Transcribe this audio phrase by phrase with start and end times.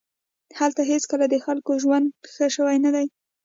[0.59, 3.05] هلته هېڅکله د خلکو ژوند ښه شوی نه دی